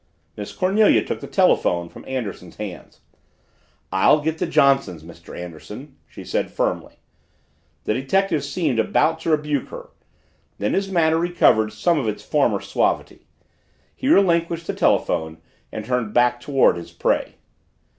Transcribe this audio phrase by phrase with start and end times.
[0.35, 3.01] Miss Cornelia took the telephone from Anderson's hands.
[3.91, 5.37] "I'll get the Johnsons', Mr.
[5.37, 6.95] Anderson," she said firmly.
[7.83, 9.91] The detective seemed about to rebuke her.
[10.57, 13.27] Then his manner recovered some of its former suavity.
[13.95, 15.37] He relinquished the telephone
[15.71, 17.35] and turned back toward his prey.